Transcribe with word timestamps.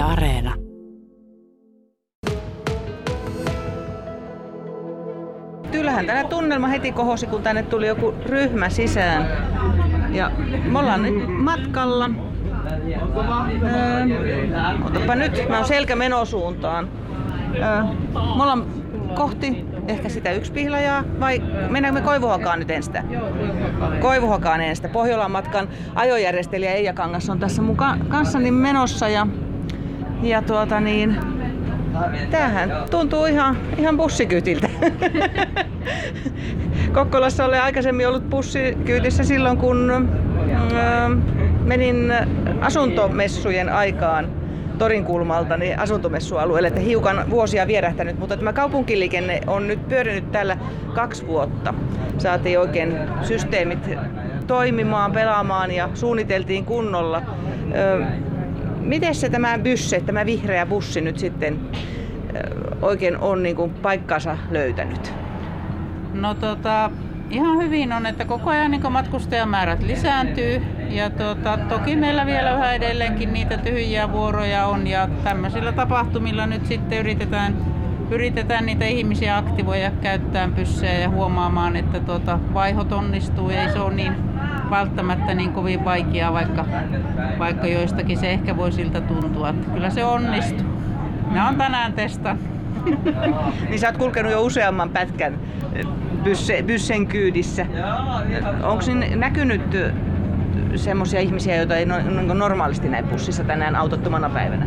Areena. 0.00 0.54
Kyllähän 5.72 6.06
tänne 6.06 6.24
tunnelma 6.24 6.66
heti 6.66 6.92
kohosi, 6.92 7.26
kun 7.26 7.42
tänne 7.42 7.62
tuli 7.62 7.86
joku 7.86 8.14
ryhmä 8.26 8.68
sisään. 8.68 9.26
Ja 10.10 10.30
me 10.70 10.78
ollaan 10.78 11.02
nyt 11.02 11.14
matkalla. 11.28 12.10
Öö, 13.62 14.04
otapa 14.84 15.14
nyt, 15.14 15.48
mä 15.48 15.56
oon 15.56 15.66
selkä 15.66 15.96
menosuuntaan. 15.96 16.88
Öö, 17.54 17.82
me 18.12 18.42
ollaan 18.42 18.66
kohti 19.14 19.64
ehkä 19.88 20.08
sitä 20.08 20.32
yksi 20.32 20.52
pihlajaa 20.52 21.04
vai 21.20 21.42
mennäänkö 21.70 22.00
me 22.00 22.06
Koivuhakaan 22.06 22.58
nyt 22.58 22.70
ensin? 22.70 22.94
Koivuhakaan 24.00 24.60
ensin. 24.60 24.90
Pohjolan 24.90 25.30
matkan 25.30 25.68
ajojärjestelijä 25.94 26.72
Eija 26.72 26.92
Kangas 26.92 27.30
on 27.30 27.38
tässä 27.38 27.62
mun 27.62 27.76
kanssani 28.08 28.50
menossa 28.50 29.08
ja, 29.08 29.26
ja 30.22 30.42
tuota 30.42 30.80
niin, 30.80 31.16
Tämähän 32.30 32.72
tuntuu 32.90 33.24
ihan, 33.24 33.56
ihan 33.78 33.96
bussikyytiltä. 33.96 34.68
Kokkolassa 36.94 37.44
olen 37.44 37.62
aikaisemmin 37.62 38.08
ollut 38.08 38.30
bussikyytissä 38.30 39.24
silloin, 39.24 39.58
kun 39.58 39.90
äh, 39.92 40.02
menin 41.64 42.12
asuntomessujen 42.60 43.68
aikaan 43.68 44.28
torin 44.78 45.04
kulmalta 45.04 45.56
niin 45.56 45.78
asuntomessualueelle, 45.78 46.68
että 46.68 46.80
hiukan 46.80 47.30
vuosia 47.30 47.66
vierähtänyt, 47.66 48.18
mutta 48.18 48.36
tämä 48.36 48.52
kaupunkiliikenne 48.52 49.40
on 49.46 49.68
nyt 49.68 49.88
pyörinyt 49.88 50.32
täällä 50.32 50.56
kaksi 50.94 51.26
vuotta. 51.26 51.74
Saatiin 52.18 52.60
oikein 52.60 52.98
systeemit 53.22 53.90
toimimaan, 54.46 55.12
pelaamaan 55.12 55.70
ja 55.70 55.88
suunniteltiin 55.94 56.64
kunnolla. 56.64 57.22
Miten 58.80 59.14
se 59.14 59.28
tämä 59.28 59.58
bysse, 59.58 60.00
tämä 60.00 60.26
vihreä 60.26 60.66
bussi 60.66 61.00
nyt 61.00 61.18
sitten 61.18 61.60
oikein 62.82 63.18
on 63.18 63.42
niin 63.42 63.56
kuin 63.56 63.70
paikkansa 63.70 64.36
löytänyt? 64.50 65.14
No 66.12 66.34
tota, 66.34 66.90
ihan 67.30 67.58
hyvin 67.58 67.92
on, 67.92 68.06
että 68.06 68.24
koko 68.24 68.50
ajan 68.50 68.70
niin 68.70 68.92
matkustajamäärät 68.92 69.82
lisääntyy 69.82 70.62
ja 70.88 71.10
tota, 71.10 71.58
toki 71.68 71.96
meillä 71.96 72.26
vielä 72.26 72.52
vähän 72.54 72.74
edelleenkin 72.74 73.32
niitä 73.32 73.58
tyhjiä 73.58 74.12
vuoroja 74.12 74.66
on 74.66 74.86
ja 74.86 75.08
tämmöisillä 75.24 75.72
tapahtumilla 75.72 76.46
nyt 76.46 76.66
sitten 76.66 76.98
yritetään, 76.98 77.56
yritetään 78.10 78.66
niitä 78.66 78.84
ihmisiä 78.84 79.36
aktivoida 79.36 79.90
käyttää 79.90 80.48
pyssejä 80.48 80.98
ja 80.98 81.10
huomaamaan, 81.10 81.76
että 81.76 82.00
tuota, 82.00 82.38
vaihot 82.54 82.92
onnistuu. 82.92 83.50
Ei 83.50 83.72
se 83.72 83.78
ole 83.78 83.94
niin 83.94 84.29
välttämättä 84.70 85.34
niin 85.34 85.52
kovin 85.52 85.84
vaikeaa, 85.84 86.32
vaikka, 86.32 86.64
vaikka 87.38 87.66
joistakin 87.66 88.18
se 88.18 88.30
ehkä 88.30 88.56
voi 88.56 88.72
siltä 88.72 89.00
tuntua. 89.00 89.48
Että 89.48 89.70
kyllä 89.70 89.90
se 89.90 90.04
onnistuu. 90.04 90.66
Mä 91.30 91.46
oon 91.46 91.56
tänään 91.56 91.92
testannut. 91.92 92.44
niin 93.68 93.78
sä 93.78 93.88
oot 93.88 93.96
kulkenut 93.96 94.32
jo 94.32 94.42
useamman 94.42 94.90
pätkän 94.90 95.34
bysse, 96.24 96.62
byssen 96.62 97.06
kyydissä. 97.06 97.66
Onko 98.62 98.84
näkynyt 99.16 99.76
semmoisia 100.76 101.20
ihmisiä, 101.20 101.56
joita 101.56 101.76
ei 101.76 101.86
no, 101.86 101.94
no, 102.24 102.34
normaalisti 102.34 102.88
näe 102.88 103.02
bussissa 103.02 103.44
tänään 103.44 103.76
autottomana 103.76 104.30
päivänä? 104.30 104.66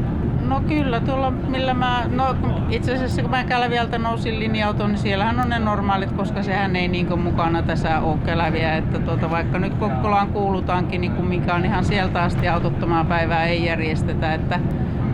No 0.53 0.61
kyllä, 0.67 0.99
tuolla 0.99 1.31
millä 1.31 1.73
mä, 1.73 2.05
no 2.11 2.35
itse 2.69 2.93
asiassa 2.93 3.21
kun 3.21 3.31
mä 3.31 3.43
Käläviältä 3.43 3.97
nousin 3.97 4.39
linja-autoon, 4.39 4.89
niin 4.89 4.99
siellähän 4.99 5.39
on 5.39 5.49
ne 5.49 5.59
normaalit, 5.59 6.11
koska 6.11 6.43
sehän 6.43 6.75
ei 6.75 6.87
niin 6.87 7.19
mukana 7.19 7.63
tässä 7.63 7.99
ole 7.99 8.17
Käläviä, 8.25 8.77
että 8.77 8.99
tuota, 8.99 9.29
vaikka 9.29 9.59
nyt 9.59 9.73
Kokkolaan 9.73 10.27
kuulutaankin, 10.27 11.01
niin 11.01 11.11
kumminkaan 11.11 11.65
ihan 11.65 11.85
sieltä 11.85 12.23
asti 12.23 12.47
autottomaa 12.49 13.03
päivää 13.03 13.45
ei 13.45 13.65
järjestetä, 13.65 14.33
että 14.33 14.59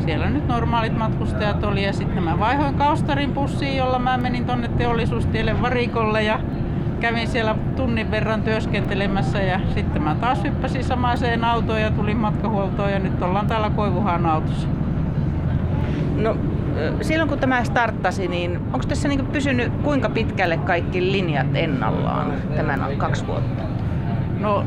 siellä 0.05 0.29
nyt 0.29 0.47
normaalit 0.47 0.97
matkustajat 0.97 1.63
oli 1.63 1.83
ja 1.83 1.93
sitten 1.93 2.23
mä 2.23 2.39
vaihoin 2.39 2.75
Kaustarin 2.75 3.33
bussiin, 3.33 3.77
jolla 3.77 3.99
mä 3.99 4.17
menin 4.17 4.45
tonne 4.45 4.67
teollisuustielle 4.67 5.61
varikolle 5.61 6.23
ja 6.23 6.39
kävin 6.99 7.27
siellä 7.27 7.55
tunnin 7.75 8.11
verran 8.11 8.41
työskentelemässä. 8.41 9.41
Ja 9.41 9.59
sitten 9.73 10.01
mä 10.01 10.15
taas 10.15 10.43
hyppäsin 10.43 10.83
samaiseen 10.83 11.43
autoon 11.43 11.81
ja 11.81 11.91
tulin 11.91 12.17
matkahuoltoon 12.17 12.91
ja 12.91 12.99
nyt 12.99 13.21
ollaan 13.21 13.47
täällä 13.47 13.69
Koivuhaan 13.69 14.25
autossa. 14.25 14.78
No 16.19 16.37
silloin 17.01 17.29
kun 17.29 17.39
tämä 17.39 17.63
starttasi, 17.63 18.27
niin 18.27 18.59
onko 18.73 18.85
tässä 18.87 19.07
niin 19.07 19.25
pysynyt 19.25 19.73
kuinka 19.83 20.09
pitkälle 20.09 20.57
kaikki 20.57 21.11
linjat 21.11 21.55
ennallaan 21.55 22.33
tämän 22.55 22.97
kaksi 22.97 23.27
vuotta? 23.27 23.63
No 24.39 24.65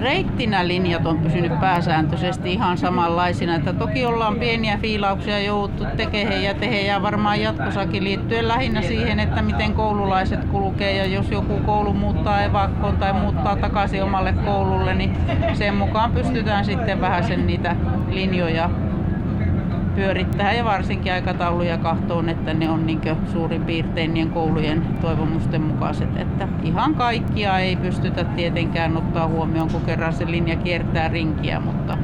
reittinä 0.00 0.68
linjat 0.68 1.06
on 1.06 1.18
pysynyt 1.18 1.60
pääsääntöisesti 1.60 2.52
ihan 2.52 2.78
samanlaisina. 2.78 3.54
Että 3.54 3.72
toki 3.72 4.06
ollaan 4.06 4.34
pieniä 4.34 4.78
fiilauksia 4.78 5.38
jouduttu 5.38 5.84
tekemään 5.96 6.42
ja 6.42 6.54
tehdään 6.54 6.86
ja 6.86 7.02
varmaan 7.02 7.40
jatkossakin 7.40 8.04
liittyen 8.04 8.48
lähinnä 8.48 8.82
siihen, 8.82 9.20
että 9.20 9.42
miten 9.42 9.72
koululaiset 9.72 10.44
kulkee 10.44 10.96
ja 10.96 11.06
jos 11.06 11.30
joku 11.30 11.56
koulu 11.66 11.92
muuttaa 11.92 12.42
evakkoon 12.42 12.96
tai 12.96 13.12
muuttaa 13.12 13.56
takaisin 13.56 14.02
omalle 14.02 14.32
koululle, 14.32 14.94
niin 14.94 15.16
sen 15.52 15.74
mukaan 15.74 16.12
pystytään 16.12 16.64
sitten 16.64 17.00
vähän 17.00 17.24
sen 17.24 17.46
niitä 17.46 17.76
linjoja 18.10 18.70
pyörittää 19.94 20.52
ja 20.52 20.64
varsinkin 20.64 21.12
aikatauluja 21.12 21.78
kahtoon, 21.78 22.28
että 22.28 22.54
ne 22.54 22.70
on 22.70 22.86
niin 22.86 23.00
suurin 23.32 23.64
piirtein 23.64 24.14
niin 24.14 24.30
koulujen 24.30 24.82
toivomusten 25.00 25.62
mukaiset. 25.62 26.16
Että 26.16 26.48
ihan 26.62 26.94
kaikkia 26.94 27.58
ei 27.58 27.76
pystytä 27.76 28.24
tietenkään 28.24 28.96
ottaa 28.96 29.28
huomioon, 29.28 29.70
kun 29.70 29.80
kerran 29.80 30.12
se 30.12 30.26
linja 30.26 30.56
kiertää 30.56 31.08
rinkiä, 31.08 31.60
mutta, 31.60 31.98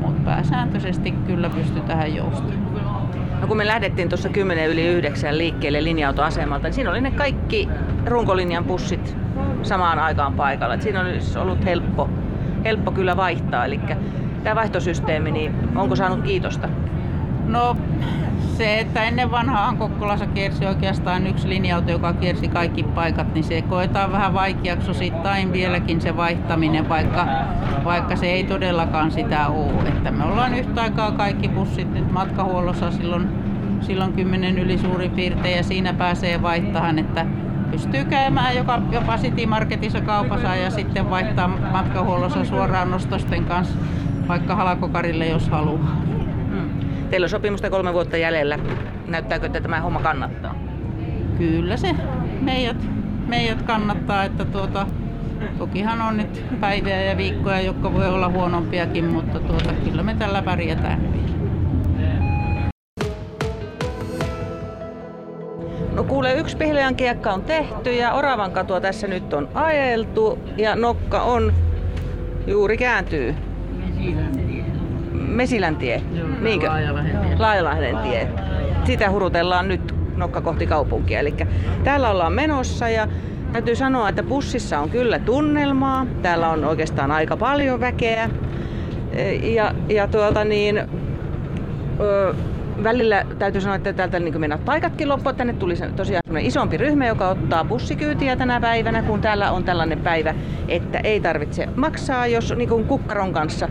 mutta 0.00 0.22
pääsääntöisesti 0.24 1.10
kyllä 1.10 1.50
pystytään 1.50 2.14
joustamaan. 2.14 2.62
No 3.40 3.48
kun 3.48 3.56
me 3.56 3.66
lähdettiin 3.66 4.08
tuossa 4.08 4.28
10 4.28 4.70
yli 4.70 4.86
9 4.86 5.38
liikkeelle 5.38 5.84
linja-autoasemalta, 5.84 6.62
niin 6.62 6.72
siinä 6.72 6.90
oli 6.90 7.00
ne 7.00 7.10
kaikki 7.10 7.68
runkolinjan 8.06 8.64
bussit 8.64 9.16
samaan 9.62 9.98
aikaan 9.98 10.34
paikalla. 10.34 10.74
Et 10.74 10.82
siinä 10.82 11.00
olisi 11.00 11.38
ollut 11.38 11.64
helppo, 11.64 12.10
helppo 12.64 12.90
kyllä 12.90 13.16
vaihtaa. 13.16 13.64
Eli 13.64 13.80
tämä 14.44 14.56
vaihtosysteemi, 14.56 15.30
niin 15.30 15.54
onko 15.74 15.96
saanut 15.96 16.22
kiitosta? 16.22 16.68
No 17.52 17.76
se, 18.56 18.80
että 18.80 19.04
ennen 19.04 19.30
vanhaan 19.30 19.76
Kokkolassa 19.76 20.26
kiersi 20.26 20.66
oikeastaan 20.66 21.26
yksi 21.26 21.48
linja-auto, 21.48 21.90
joka 21.90 22.12
kiersi 22.12 22.48
kaikki 22.48 22.82
paikat, 22.82 23.34
niin 23.34 23.44
se 23.44 23.62
koetaan 23.62 24.12
vähän 24.12 24.34
vaikeaksi 24.34 24.90
osittain 24.90 25.52
vieläkin 25.52 26.00
se 26.00 26.16
vaihtaminen, 26.16 26.88
vaikka, 26.88 27.26
vaikka 27.84 28.16
se 28.16 28.26
ei 28.26 28.44
todellakaan 28.44 29.10
sitä 29.10 29.48
ole. 29.48 29.88
Että 29.88 30.10
me 30.10 30.24
ollaan 30.24 30.54
yhtä 30.54 30.82
aikaa 30.82 31.12
kaikki 31.12 31.48
bussit 31.48 31.94
nyt 31.94 32.12
matkahuollossa 32.12 32.90
silloin, 32.90 33.28
silloin 33.80 34.12
10 34.12 34.58
yli 34.58 34.78
suurin 34.78 35.10
piirtein 35.10 35.56
ja 35.56 35.62
siinä 35.62 35.92
pääsee 35.92 36.42
vaihtamaan, 36.42 36.98
että 36.98 37.26
pystyy 37.70 38.04
käymään 38.04 38.56
joka, 38.56 38.82
jopa 38.90 39.18
City 39.18 39.46
Marketissa 39.46 40.00
kaupassa 40.00 40.56
ja 40.56 40.70
sitten 40.70 41.10
vaihtaa 41.10 41.48
matkahuollossa 41.48 42.44
suoraan 42.44 42.90
nostosten 42.90 43.44
kanssa 43.44 43.78
vaikka 44.28 44.56
halakokarille, 44.56 45.26
jos 45.26 45.48
haluaa. 45.48 46.21
Teillä 47.12 47.24
on 47.24 47.30
sopimusta 47.30 47.70
kolme 47.70 47.92
vuotta 47.92 48.16
jäljellä. 48.16 48.58
Näyttääkö, 49.06 49.46
että 49.46 49.60
tämä 49.60 49.80
homma 49.80 50.00
kannattaa? 50.00 50.54
Kyllä 51.38 51.76
se 51.76 51.94
meidät, 52.40 52.76
meidät 53.28 53.62
kannattaa, 53.62 54.24
että 54.24 54.44
tuota, 54.44 54.86
tokihan 55.58 56.02
on 56.02 56.16
nyt 56.16 56.44
päiviä 56.60 57.02
ja 57.02 57.16
viikkoja, 57.16 57.60
jotka 57.60 57.92
voi 57.92 58.08
olla 58.08 58.28
huonompiakin, 58.28 59.04
mutta 59.04 59.40
tuota, 59.40 59.72
kyllä 59.84 60.02
me 60.02 60.14
tällä 60.14 60.42
pärjätään 60.42 61.12
vielä. 61.12 61.32
No 65.94 66.04
kuule, 66.04 66.34
yksi 66.34 66.56
Pihleän 66.56 66.96
kiekka 66.96 67.32
on 67.32 67.42
tehty 67.42 67.92
ja 67.94 68.12
Oravan 68.12 68.52
katua 68.52 68.80
tässä 68.80 69.06
nyt 69.06 69.32
on 69.32 69.48
ajeltu 69.54 70.38
ja 70.58 70.76
nokka 70.76 71.22
on 71.22 71.52
juuri 72.46 72.76
kääntyy. 72.76 73.34
Mesilän 75.26 75.76
tie. 75.76 76.02
Joo, 76.14 76.28
Niinkö? 76.40 76.70
Laajalahden 77.38 77.98
tie. 77.98 78.28
Sitä 78.84 79.10
hurutellaan 79.10 79.68
nyt 79.68 79.94
nokka 80.16 80.40
kohti 80.40 80.66
kaupunkia. 80.66 81.20
Eli 81.20 81.34
täällä 81.84 82.10
ollaan 82.10 82.32
menossa 82.32 82.88
ja 82.88 83.08
täytyy 83.52 83.76
sanoa, 83.76 84.08
että 84.08 84.22
bussissa 84.22 84.78
on 84.78 84.90
kyllä 84.90 85.18
tunnelmaa. 85.18 86.06
Täällä 86.22 86.50
on 86.50 86.64
oikeastaan 86.64 87.10
aika 87.10 87.36
paljon 87.36 87.80
väkeä. 87.80 88.30
Ja, 89.42 89.74
ja 89.88 90.08
tuota 90.08 90.44
niin, 90.44 90.78
ö, 92.00 92.34
välillä 92.82 93.26
täytyy 93.38 93.60
sanoa, 93.60 93.76
että 93.76 93.92
täältä 93.92 94.20
niin 94.20 94.40
mennä 94.40 94.58
paikatkin 94.58 95.08
loppuun. 95.08 95.36
Tänne 95.36 95.52
tuli 95.52 95.74
tosiaan 95.96 96.38
isompi 96.40 96.76
ryhmä, 96.76 97.06
joka 97.06 97.28
ottaa 97.28 97.64
bussikyytiä 97.64 98.36
tänä 98.36 98.60
päivänä, 98.60 99.02
kun 99.02 99.20
täällä 99.20 99.50
on 99.50 99.64
tällainen 99.64 99.98
päivä, 99.98 100.34
että 100.68 100.98
ei 100.98 101.20
tarvitse 101.20 101.68
maksaa, 101.76 102.26
jos 102.26 102.54
niin 102.56 102.84
kukkaron 102.86 103.32
kanssa 103.32 103.68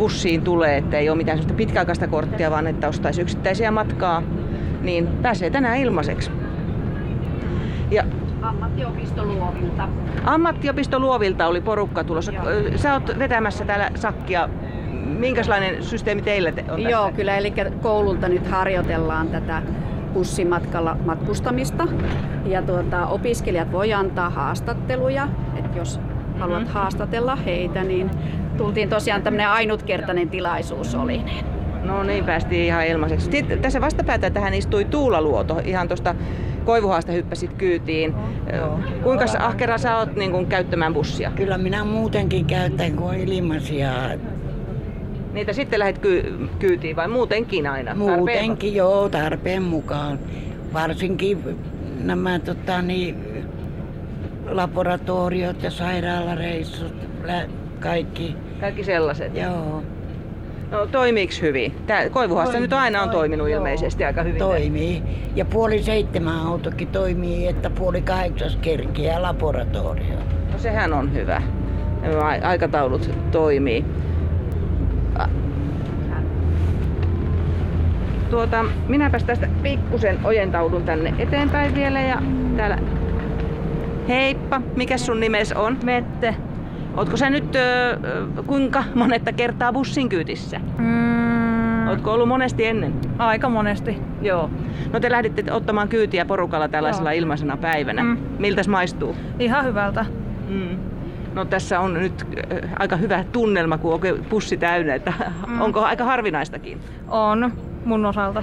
bussiin 0.00 0.42
tulee, 0.42 0.76
että 0.76 0.98
ei 0.98 1.08
ole 1.08 1.16
mitään 1.16 1.38
sellaista 1.38 1.56
pitkäaikaista 1.56 2.08
korttia, 2.08 2.50
vaan 2.50 2.66
että 2.66 2.88
ostaisi 2.88 3.22
yksittäisiä 3.22 3.70
matkaa, 3.70 4.22
niin 4.82 5.08
pääsee 5.22 5.50
tänään 5.50 5.78
ilmaiseksi. 5.78 6.30
Ja 7.90 8.04
Ammattiopistoluovilta. 8.42 9.88
Ammattiopistoluovilta 10.24 11.46
oli 11.46 11.60
porukka 11.60 12.04
tulossa. 12.04 12.32
Joo. 12.32 12.44
Sä 12.76 12.92
oot 12.92 13.18
vetämässä 13.18 13.64
täällä 13.64 13.90
sakkia. 13.94 14.48
minkälainen 15.18 15.82
systeemi 15.82 16.22
teillä 16.22 16.52
te- 16.52 16.60
on 16.60 16.66
tässä? 16.68 16.90
Joo, 16.90 17.12
kyllä. 17.12 17.36
Eli 17.36 17.52
koululta 17.82 18.28
nyt 18.28 18.46
harjoitellaan 18.46 19.28
tätä 19.28 19.62
bussimatkalla 20.14 20.96
matkustamista. 21.04 21.88
Ja 22.46 22.62
tuota, 22.62 23.06
opiskelijat 23.06 23.72
voi 23.72 23.92
antaa 23.92 24.30
haastatteluja, 24.30 25.28
että 25.56 25.78
jos 25.78 26.00
haluat 26.40 26.62
Mhm. 26.62 26.70
haastatella 26.70 27.36
heitä, 27.36 27.84
niin 27.84 28.10
tultiin 28.56 28.88
tosiaan 28.88 29.22
tämmöinen 29.22 29.48
ainutkertainen 29.48 30.28
tilaisuus 30.28 30.94
oli. 30.94 31.18
Niin. 31.18 31.44
No 31.84 32.02
niin, 32.02 32.24
päästiin 32.24 32.64
ihan 32.64 32.86
ilmaiseksi. 32.86 33.30
Sitten 33.30 33.58
tässä 33.58 33.80
vastapäätä 33.80 34.30
tähän 34.30 34.54
istui 34.54 34.84
Tuula 34.84 35.22
Luoto, 35.22 35.60
ihan 35.64 35.88
tuosta 35.88 36.14
Koivuhaasta 36.64 37.12
hyppäsit 37.12 37.52
kyytiin. 37.54 38.14
Joo. 38.56 38.78
Kuinka 39.02 39.24
ahkera 39.38 39.78
sä 39.78 39.96
oot 39.98 40.16
niin 40.16 40.30
kun, 40.32 40.46
käyttämään 40.46 40.94
bussia? 40.94 41.30
Kyllä 41.36 41.58
minä 41.58 41.84
muutenkin 41.84 42.46
käytän, 42.46 42.92
kun 42.96 43.08
on 43.08 43.14
ilmaisia. 43.14 43.90
Niitä 45.32 45.52
sitten 45.52 45.78
lähdet 45.78 45.98
ky- 45.98 46.48
kyytiin 46.58 46.96
vai 46.96 47.08
muutenkin 47.08 47.66
aina? 47.66 47.94
Muutenkin 47.94 48.74
joo, 48.74 49.08
tarpeen 49.08 49.62
mukaan. 49.62 50.18
Varsinkin 50.72 51.38
nämä 52.04 52.38
tota, 52.38 52.82
niin, 52.82 53.16
laboratoriot 54.50 55.62
ja 55.62 55.70
sairaalareissut, 55.70 56.94
lä- 57.24 57.48
kaikki. 57.80 58.36
Kaikki 58.60 58.84
sellaiset. 58.84 59.36
Joo, 59.36 59.82
No 60.70 60.86
toimiiks 60.86 61.42
hyvin? 61.42 61.74
Tää 61.86 62.10
Koivuhaassa 62.10 62.52
Toimii, 62.52 62.66
nyt 62.66 62.72
aina 62.72 63.02
on 63.02 63.10
toimii, 63.10 63.18
toiminut 63.18 63.48
joo. 63.48 63.58
ilmeisesti 63.58 64.04
aika 64.04 64.22
hyvin. 64.22 64.38
toimii. 64.38 65.02
Ja 65.34 65.44
puoli 65.44 65.82
seitsemän 65.82 66.40
autokin 66.46 66.88
toimii, 66.88 67.46
että 67.46 67.70
puoli 67.70 68.02
kahdeksas 68.02 68.56
kerkiä 68.56 69.22
laboratorio. 69.22 70.16
No 70.52 70.58
sehän 70.58 70.92
on 70.92 71.14
hyvä. 71.14 71.42
Nämä 72.02 72.38
Aikataulut 72.42 73.10
toimii. 73.30 73.84
Tuota, 78.30 78.64
minäpäs 78.88 79.24
tästä 79.24 79.48
pikkusen 79.62 80.18
ojentaudun 80.24 80.82
tänne 80.82 81.14
eteenpäin 81.18 81.74
vielä 81.74 82.00
ja 82.00 82.22
täällä... 82.56 82.78
Heippa, 84.08 84.60
mikä 84.76 84.98
sun 84.98 85.20
nimes 85.20 85.52
on? 85.52 85.78
Mette. 85.84 86.34
Ootko 86.96 87.16
sä 87.16 87.30
nyt 87.30 87.56
ö, 87.56 87.98
kuinka 88.46 88.84
monetta 88.94 89.32
kertaa 89.32 89.72
bussin 89.72 90.08
kyytissä? 90.08 90.60
Mm, 90.78 91.88
Ootko 91.88 92.12
ollut 92.12 92.28
monesti 92.28 92.64
ennen? 92.66 92.94
aika 93.18 93.48
monesti. 93.48 93.98
Joo. 94.22 94.50
No 94.92 95.00
te 95.00 95.10
lähditte 95.10 95.52
ottamaan 95.52 95.88
kyytiä 95.88 96.24
porukalla 96.24 96.68
tällaisella 96.68 97.12
Joo. 97.12 97.18
ilmaisena 97.18 97.56
päivänä. 97.56 98.02
Mm. 98.02 98.16
Miltäs 98.38 98.68
maistuu? 98.68 99.16
Ihan 99.38 99.64
hyvältä. 99.64 100.04
Mm. 100.48 100.78
No 101.34 101.44
tässä 101.44 101.80
on 101.80 101.94
nyt 101.94 102.26
aika 102.78 102.96
hyvä 102.96 103.24
tunnelma, 103.32 103.78
kun 103.78 103.94
on 103.94 104.00
pussi 104.28 104.56
täynnä, 104.56 104.94
että 104.94 105.12
Mm. 105.46 105.60
onko 105.60 105.80
aika 105.80 106.04
harvinaistakin. 106.04 106.80
On 107.08 107.52
mun 107.84 108.06
osalta. 108.06 108.42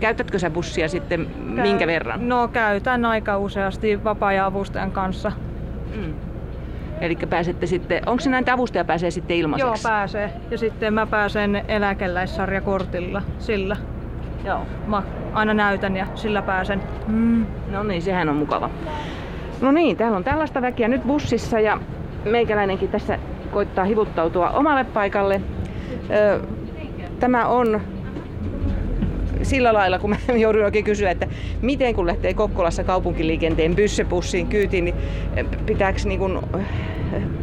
Käytätkö 0.00 0.38
sä 0.38 0.50
bussia 0.50 0.88
sitten 0.88 1.26
minkä 1.38 1.86
verran? 1.86 2.28
No 2.28 2.48
käytän 2.48 3.04
aika 3.04 3.38
useasti 3.38 4.04
vapaa-avustajan 4.04 4.90
kanssa. 4.90 5.32
Mm. 5.96 6.14
Eli 7.00 7.16
pääsette 7.30 7.66
sitten, 7.66 8.02
onko 8.06 8.20
se 8.20 8.30
näin, 8.30 8.42
että 8.42 8.52
avustaja 8.52 8.84
pääsee 8.84 9.10
sitten 9.10 9.34
Joo, 9.38 9.40
ilmaiseksi? 9.40 9.82
pääsee. 9.82 10.32
Ja 10.50 10.58
sitten 10.58 10.94
mä 10.94 11.06
pääsen 11.06 11.64
eläkeläissarjakortilla. 11.68 13.22
Sillä 13.38 13.76
Joo. 14.44 14.66
mä 14.86 15.02
aina 15.32 15.54
näytän 15.54 15.96
ja 15.96 16.06
sillä 16.14 16.42
pääsen. 16.42 16.82
Mm. 17.06 17.46
No 17.70 17.82
niin, 17.82 18.02
sehän 18.02 18.28
on 18.28 18.36
mukava. 18.36 18.70
No 19.60 19.72
niin, 19.72 19.96
täällä 19.96 20.16
on 20.16 20.24
tällaista 20.24 20.62
väkeä 20.62 20.88
nyt 20.88 21.04
bussissa 21.04 21.60
ja 21.60 21.78
meikäläinenkin 22.24 22.88
tässä 22.88 23.18
koittaa 23.50 23.84
hivuttautua 23.84 24.50
omalle 24.50 24.84
paikalle. 24.84 25.40
Tämä 27.20 27.46
on 27.46 27.80
sillä 29.50 29.72
lailla, 29.72 29.98
kun 29.98 30.10
mä 30.10 30.16
joudun 30.44 30.64
oikein 30.64 30.84
kysyä, 30.84 31.10
että 31.10 31.26
miten 31.62 31.94
kun 31.94 32.06
lähtee 32.06 32.34
Kokkolassa 32.34 32.84
kaupunkiliikenteen 32.84 33.76
byssebussiin 33.76 34.46
kyytiin, 34.46 34.84
niin 34.84 34.94
pitääkö 35.66 35.98
niin 36.04 36.18
kun, 36.18 36.42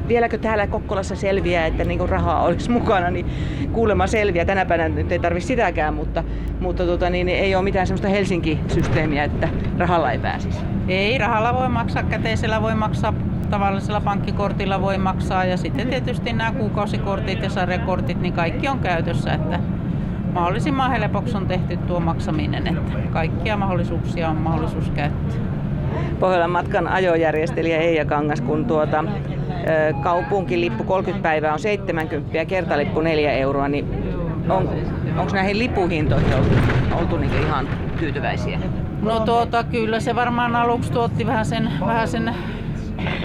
vieläkö 0.07 0.37
täällä 0.37 0.67
Kokkolassa 0.67 1.15
selviää, 1.15 1.65
että 1.65 1.83
niin 1.83 1.99
kun 1.99 2.09
rahaa 2.09 2.43
olisi 2.43 2.71
mukana, 2.71 3.09
niin 3.09 3.25
kuulemma 3.71 4.07
selviää. 4.07 4.45
Tänä 4.45 4.65
päivänä 4.65 4.95
nyt 4.95 5.11
ei 5.11 5.19
tarvitse 5.19 5.47
sitäkään, 5.47 5.93
mutta, 5.93 6.23
mutta 6.59 6.85
tota, 6.85 7.09
niin, 7.09 7.29
ei 7.29 7.55
ole 7.55 7.63
mitään 7.63 7.87
sellaista 7.87 8.07
Helsinki-systeemiä, 8.07 9.23
että 9.23 9.49
rahalla 9.77 10.11
ei 10.11 10.19
pääsisi. 10.19 10.59
Ei, 10.87 11.17
rahalla 11.17 11.53
voi 11.53 11.69
maksaa, 11.69 12.03
käteisellä 12.03 12.61
voi 12.61 12.75
maksaa, 12.75 13.13
tavallisella 13.49 14.01
pankkikortilla 14.01 14.81
voi 14.81 14.97
maksaa 14.97 15.45
ja 15.45 15.57
sitten 15.57 15.87
tietysti 15.87 16.33
nämä 16.33 16.51
kuukausikortit 16.51 17.43
ja 17.43 17.49
sarjakortit, 17.49 18.21
niin 18.21 18.33
kaikki 18.33 18.67
on 18.67 18.79
käytössä, 18.79 19.33
että 19.33 19.59
mahdollisimman 20.33 20.91
helpoksi 20.91 21.37
on 21.37 21.47
tehty 21.47 21.77
tuo 21.77 21.99
maksaminen, 21.99 22.67
että 22.67 22.91
kaikkia 23.13 23.57
mahdollisuuksia 23.57 24.29
on 24.29 24.35
mahdollisuus 24.35 24.89
käyttää. 24.89 25.37
Pohjolan 26.19 26.51
matkan 26.51 26.87
ajojärjestelijä 26.87 27.77
Eija 27.77 28.05
Kangas, 28.05 28.41
kun 28.41 28.65
tuota, 28.65 29.03
kaupunkilippu 30.03 30.83
30 30.83 31.23
päivää 31.23 31.53
on 31.53 31.59
70 31.59 32.37
ja 32.37 32.45
kertalippu 32.45 33.01
4 33.01 33.31
euroa, 33.31 33.67
niin 33.67 33.85
on, 34.49 34.69
onko 35.17 35.33
näihin 35.33 35.59
lipuhintoihin 35.59 36.33
oltu, 36.33 36.49
oltu 36.99 37.17
niinku 37.17 37.37
ihan 37.37 37.67
tyytyväisiä? 37.99 38.59
No 39.01 39.19
tuota, 39.19 39.63
kyllä 39.63 39.99
se 39.99 40.15
varmaan 40.15 40.55
aluksi 40.55 40.91
tuotti 40.91 41.25
vähän 41.25 41.45
sen, 41.45 41.69
vähän 41.85 42.07
sen 42.07 42.35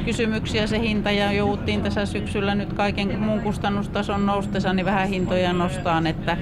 kysymyksiä 0.05 0.67
se 0.67 0.81
hinta 0.81 1.11
ja 1.11 1.33
jouduttiin 1.33 1.83
tässä 1.83 2.07
syksyllä 2.07 2.55
nyt 2.55 2.73
kaiken 2.73 3.21
muun 3.21 3.41
kustannustason 3.41 4.27
noustessa 4.27 4.73
niin 4.73 4.87
vähän 4.87 5.09
hintoja 5.09 5.53
nostaan, 5.53 6.07
että 6.07 6.37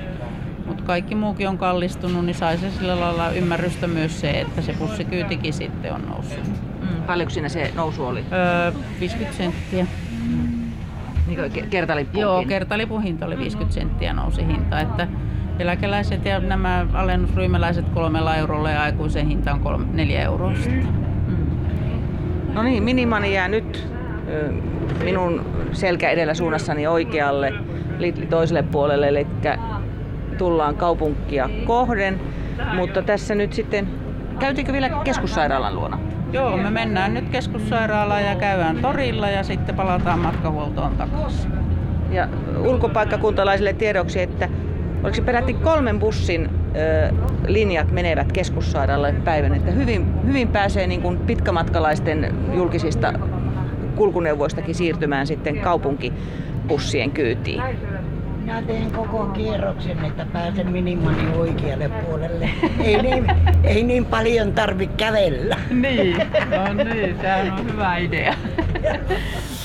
mutta 0.81 0.93
kaikki 0.93 1.15
muukin 1.15 1.49
on 1.49 1.59
kallistunut, 1.59 2.25
niin 2.25 2.35
sai 2.35 2.59
se 2.59 2.71
sillä 2.71 3.01
lailla 3.01 3.31
ymmärrystä 3.31 3.87
myös 3.87 4.21
se, 4.21 4.31
että 4.31 4.63
se 4.63 4.75
bussikyytikin 4.79 5.53
sitten 5.53 5.93
on 5.95 6.03
noussut. 6.09 6.47
Mm. 6.81 7.03
Paljonko 7.07 7.31
siinä 7.31 7.49
se 7.49 7.71
nousu 7.75 8.05
oli? 8.05 8.25
Öö, 8.33 8.73
50 9.01 9.37
senttiä. 9.37 9.87
Niin 11.27 11.69
kertalippuunkin? 11.71 12.21
Joo, 12.21 12.45
kertalipun 12.49 13.03
hinta 13.03 13.27
oli 13.27 13.39
50 13.39 13.75
senttiä 13.75 14.13
nousi 14.13 14.47
hinta, 14.47 14.81
että 14.81 15.09
eläkeläiset 15.59 16.25
ja 16.25 16.41
nämä 16.41 16.87
alennusryhmäläiset 16.93 17.89
kolmella 17.89 18.37
eurolla 18.37 18.71
ja 18.71 18.83
aikuisen 18.83 19.27
hinta 19.27 19.53
on 19.53 19.61
kolme, 19.61 19.87
neljä 19.93 20.23
euroa 20.23 20.55
sitten. 20.55 20.89
No 22.55 22.63
niin, 22.63 22.83
minimani 22.83 23.35
jää 23.35 23.49
nyt 23.49 23.89
minun 25.05 25.45
selkä 25.73 26.11
edellä 26.11 26.35
suunnassani 26.35 26.87
oikealle 26.87 27.55
Lidli 27.99 28.27
toiselle 28.27 28.63
puolelle, 28.63 29.09
eli 29.09 29.27
tullaan 30.41 30.77
kaupunkia 30.77 31.51
kohden. 31.65 32.21
Mutta 32.75 33.03
tässä 33.03 33.35
nyt 33.35 33.53
sitten, 33.53 33.89
käytiinkö 34.39 34.73
vielä 34.73 34.89
keskussairaalan 35.05 35.75
luona? 35.75 35.99
Joo, 36.33 36.57
me 36.57 36.71
mennään 36.71 37.15
nyt 37.15 37.29
keskussairaalaan 37.29 38.25
ja 38.25 38.35
käydään 38.35 38.77
torilla 38.77 39.31
ja 39.31 39.43
sitten 39.43 39.75
palataan 39.75 40.19
matkahuoltoon 40.19 40.97
takaisin. 40.97 41.53
Ja 42.11 42.29
ulkopaikkakuntalaisille 42.65 43.73
tiedoksi, 43.73 44.21
että 44.21 44.49
oliko 45.03 45.15
se 45.15 45.23
peräti 45.23 45.55
kolmen 45.55 45.99
bussin 45.99 46.51
ö, 46.77 47.15
linjat 47.47 47.91
menevät 47.91 48.33
keskussairaalalle 48.33 49.21
päivän, 49.25 49.55
että 49.55 49.71
hyvin, 49.71 50.27
hyvin 50.27 50.49
pääsee 50.49 50.87
niin 50.87 51.03
kuin 51.03 51.19
pitkämatkalaisten 51.19 52.35
julkisista 52.55 53.13
kulkuneuvoistakin 53.97 54.75
siirtymään 54.75 55.27
sitten 55.27 55.61
kaupunkibussien 55.61 57.11
kyytiin. 57.11 57.63
Minä 58.51 58.63
teen 58.63 58.93
koko 58.93 59.27
kierroksen, 59.27 60.05
että 60.05 60.27
pääsen 60.33 60.73
minimani 60.73 61.37
oikealle 61.37 61.89
puolelle. 61.89 62.51
Ei 62.85 63.03
niin, 63.03 63.27
ei 63.65 63.83
niin 63.83 64.05
paljon 64.05 64.53
tarvi 64.53 64.87
kävellä. 64.87 65.57
Niin, 65.71 66.17
no 66.51 66.85
niin, 66.85 67.17
sehän 67.21 67.53
on 67.53 67.73
hyvä 67.73 67.97
idea. 67.97 68.35